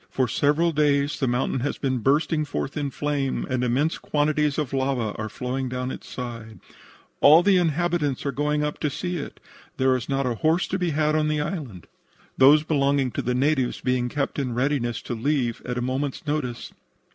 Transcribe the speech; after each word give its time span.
For 0.09 0.27
several 0.27 0.71
days 0.71 1.19
the 1.19 1.27
mountain 1.27 1.59
has 1.59 1.77
been 1.77 1.99
bursting 1.99 2.43
forth 2.43 2.75
in 2.75 2.89
flame 2.89 3.45
and 3.47 3.63
immense 3.63 3.99
quantities 3.99 4.57
of 4.57 4.73
lava 4.73 5.11
are 5.15 5.29
flowing 5.29 5.69
down 5.69 5.91
its 5.91 6.09
sides. 6.09 6.59
"All 7.19 7.43
the 7.43 7.57
inhabitants 7.57 8.25
are 8.25 8.31
going 8.31 8.63
up 8.63 8.79
to 8.79 8.89
see 8.89 9.17
it. 9.17 9.39
There 9.77 9.95
is 9.95 10.09
not 10.09 10.25
a 10.25 10.33
horse 10.33 10.67
to 10.69 10.79
be 10.79 10.89
had 10.89 11.15
on 11.15 11.27
the 11.27 11.39
island, 11.39 11.85
those 12.35 12.63
belonging 12.63 13.11
to 13.11 13.21
the 13.21 13.35
natives 13.35 13.79
being 13.79 14.09
kept 14.09 14.39
in 14.39 14.55
readiness 14.55 15.03
to 15.03 15.13
leave 15.13 15.61
at 15.65 15.77
a 15.77 15.83
moment's 15.83 16.25
notice. 16.25 16.71